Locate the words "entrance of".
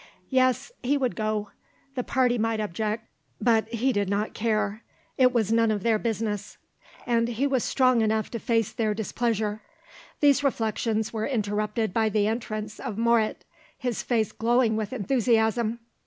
12.25-12.97